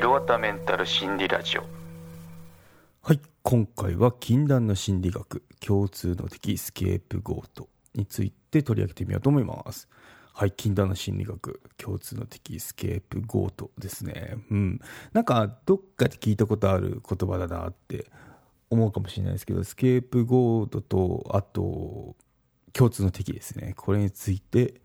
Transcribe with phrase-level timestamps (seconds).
[0.00, 1.64] ヒロワタメンタル心理ラジオ。
[3.02, 9.90] はい今回は禁断の心理学共通の敵スケープゴートについて取り上げてみようと思います。
[10.32, 14.38] はい禁断の心理学共通の敵スケープゴートですね。
[14.50, 14.80] うん。
[15.12, 18.06] なんかどっかで聞いたことある言葉だなって
[18.70, 22.16] 思うかもしれないですけどスケープゴートとあと
[22.72, 23.74] 共通の敵ですね。
[23.76, 24.80] これについて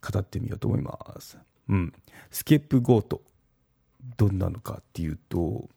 [0.00, 1.36] 語ってみようと思います。
[1.68, 1.92] うん。
[2.30, 3.20] スケープゴート。
[4.16, 5.68] どんなのかっていうと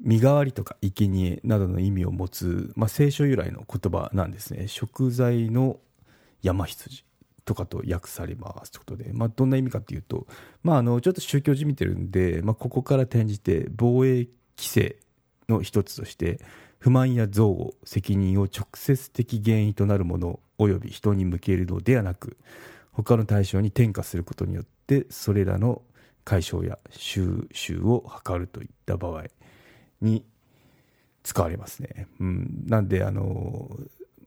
[0.00, 4.66] 身代わりとか生贄などの意味を持つ、まあ、聖書由来の言葉なんですね。
[4.66, 5.78] 食材の
[6.42, 7.04] 山羊
[7.44, 10.26] とかと訳されますということで、まあ、どんな意味かっていうと、
[10.62, 14.96] まあ、あのちょっと宗教じみてるんで、まあ、ここから転じて防衛規制
[15.48, 16.40] の一つとして
[16.78, 22.36] 不満や憎悪責任を直接的原因となるもの及び人に向けるのではなく
[22.92, 25.82] 他の対象に転嫁することによってそれらの
[26.24, 29.24] 解消や収集を図るといった場合
[30.00, 30.24] に
[31.22, 32.06] 使われますね。
[32.20, 33.70] うん、なんであの、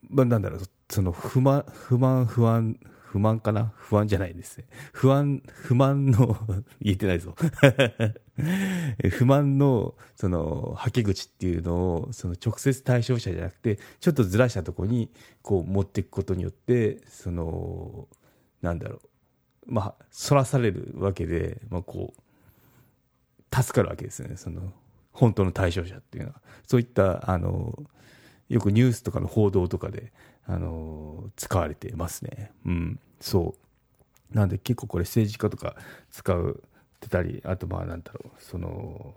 [0.10, 2.78] まあ、なんだろうその不満不満不安
[3.16, 3.72] 不満かな？
[3.78, 4.66] 不安じゃないですね。
[4.92, 6.38] 不安、不満の
[6.82, 7.34] 言えてないぞ
[9.12, 15.10] 不満の、その、はけ口っていうのを、その直接対象者じゃなくて、ちょっとずらしたとこに、
[15.42, 18.10] こう持っていくことによって、その、
[18.62, 19.10] なんだろう。
[19.66, 24.38] まあ、そらされるわけで、まあ、こう、助かるわけですよね。
[24.38, 24.74] その、
[25.12, 26.42] 本当の対象者っていうのは。
[26.68, 27.78] そういった、あの、
[28.50, 30.12] よくニュースとかの報道とかで、
[30.46, 32.52] あの、使われてますね。
[32.66, 33.00] うん。
[33.20, 33.56] そ
[34.34, 34.36] う。
[34.36, 35.76] なんで結構これ政治家とか
[36.12, 36.64] 使う
[37.00, 39.16] てたり、あとまあなんだろう、その、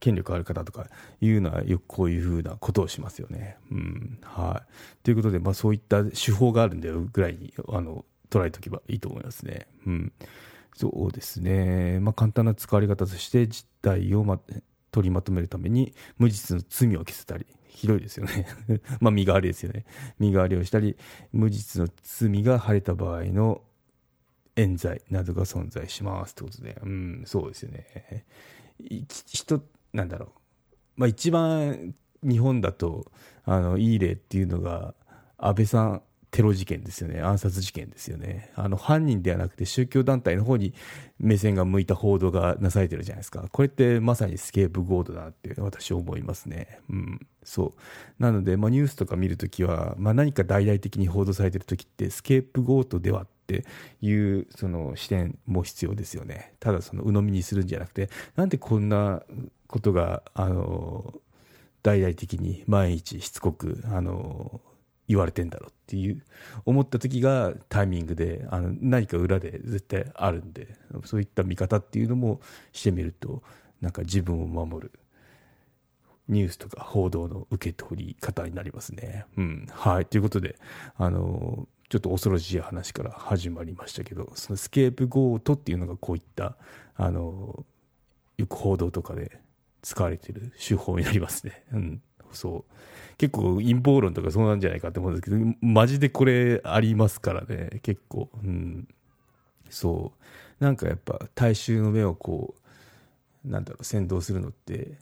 [0.00, 0.86] 権力ある方とか
[1.20, 3.56] いうのはよくこういうふうなことをしますよね。
[3.70, 4.18] うん。
[4.22, 5.04] はい。
[5.04, 9.66] ということで、まあそういった手法があるんだよぐらいに、あの、捉えておけばいいと思いますね。
[9.86, 10.12] うん。
[10.74, 11.98] そうですね。
[12.00, 14.40] まあ簡単な使われ方として実態を、ま、
[14.90, 18.46] 取りまとめるために無実の罪を消せたり、ひどいですよね
[19.00, 19.84] まあ身代わりですよね。
[20.18, 20.96] 身代わりをしたり、
[21.32, 23.62] 無実の罪が晴れた場合の
[24.56, 28.26] 冤罪などが存在しますってことで、うん、そうですよね。
[28.78, 30.30] 人、なんだろう。
[30.96, 33.10] まあ一番日本だと、
[33.44, 34.94] あの、いい例っていうのが、
[35.36, 40.74] 安倍さんテロ事件ですよね、暗殺事件ですよね、あの犯人ではなくて宗教団体の方に
[41.18, 46.80] 目線が向いた報道がなされてるじゃないですか、これってまさにスケープゴードだなって私、思いますね。
[46.90, 48.22] うん、そう。
[48.22, 53.64] なので、まあ、ニュースとか見るときは、まあ、何か大々的に報道されてるときって、スケープゴートではって
[54.02, 59.22] いうその視点も必要ですよね、ただその鵜呑みにするんじゃなくて、なんでこんな
[59.66, 61.14] ことが、あの
[61.82, 64.60] 大々的に毎日しつこく、あの
[65.08, 66.22] 言われてんだろうっていう
[66.66, 70.68] 思った時がタイミングであの何か裏で絶対あるんで
[71.04, 72.40] そういった見方っていうのも
[72.72, 73.42] してみると
[73.80, 74.92] なんか自分を守る
[76.28, 79.24] ニュースとか報道の受け取り方になりますね。
[79.38, 80.56] うん、はいということで
[80.96, 86.56] あのちょっと恐ろしい話から始まりましたけどそのスケープゴートっていうのがこういった
[86.96, 87.64] あの
[88.36, 89.40] よく報道とかで
[89.80, 91.64] 使われている手法になりますね。
[91.72, 92.02] うん
[92.32, 92.72] そう。
[93.18, 97.80] 結構陰謀論とかそうなんじゃないかって思うんですけどマジでこれありますからね。
[97.82, 98.28] 結構。
[98.42, 98.88] うん。
[99.70, 100.12] そ
[100.60, 100.64] う。
[100.64, 102.54] なんかやっぱ大衆の目をこ
[103.44, 104.98] うなんだろう先導するのって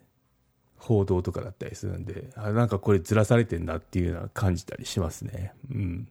[0.79, 5.53] 報道とかだったりするんであなんかこれずらされてんなっていうのは感じたりしますね。
[5.71, 6.09] うん。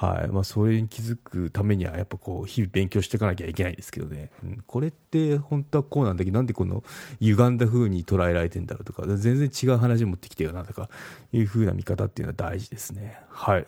[0.00, 0.28] はい。
[0.28, 6.82] まあ、それに気づくためにはやっぱこう日々勉強していかなきゃいけないですけどね、うん、これって本当はこうなんだけどなんでこの
[7.20, 10.88] 歪んだ風に捉えられてんだろうとか全然違う話持ってきてよなとか
[11.34, 13.18] いう風な見方っていうのは大事ですね。
[13.28, 13.66] はい。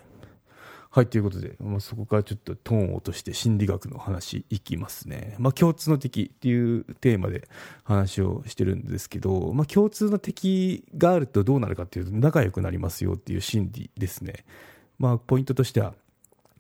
[0.89, 5.37] はい、ということで、まあ、そこからちょっとトーンを落として心理学の話いきますね。
[5.39, 7.47] まあ、共通の敵っていうテーマで
[7.85, 14.45] 話をしてるんですけど、まあ、共通の敵があるとどうなるかっていうと仲良くなりますよっていう心理ですね。
[14.99, 15.95] まあ、ポイントとしては、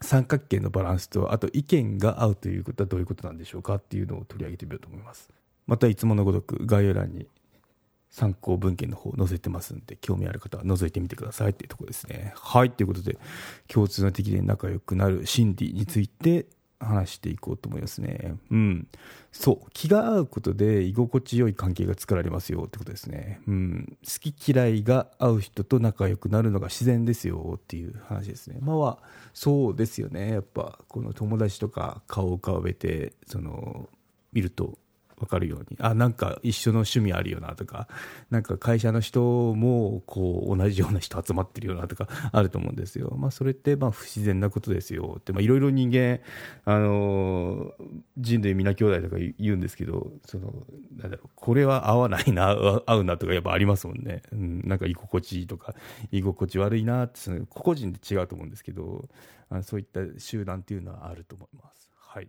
[0.02, 5.30] 三角形のバランスとあと意見が合うということはどういうことなんでしょうかっていうのを取り上げてみようと思います。
[5.66, 7.26] またいつものごとく概要欄に
[8.10, 12.34] 参考文献の方載せてますんで興味ある方は覗いてみてくださいっていうところですね。
[12.36, 13.18] はいということで
[13.68, 16.46] 共通の敵で仲良くなる心理について
[16.84, 18.34] 話していこうと思いますね。
[18.50, 18.88] うん。
[19.30, 19.70] そう。
[19.72, 23.40] 気が合うことで居心地よい関係が作られますよってことですね。
[23.46, 23.96] うん。
[24.04, 28.58] 好き嫌いが合う人と仲良くなるのが自然ですよっていう話ですね。
[28.60, 28.98] まあ、
[29.32, 30.32] そうですよね。
[30.32, 33.88] やっぱ、この友達とか顔を浮かべて、その、
[34.32, 34.78] 見ると
[35.22, 35.76] 分かるように。
[35.80, 37.88] あなんか一緒の趣味あるよなとか。
[38.30, 45.32] なんか会社の人もこう同じような人集まってるよなとかあると思うんですよ、まあ、それってまあ不自然なことですよって。
[45.32, 46.20] いろいろ人間、
[46.64, 47.72] あの
[48.18, 50.52] 人類皆兄弟とか言うんですけどその
[50.96, 52.50] なんだろうこれは合わないな
[52.86, 55.74] 合うなとかやっぱありますもんね、うん、なんか居心地いいとか
[56.10, 59.08] 居心地悪いなって個々人で違うと思うんですけど
[59.50, 61.90] あそういった集団っていうのはあると思います。
[61.96, 62.28] はい。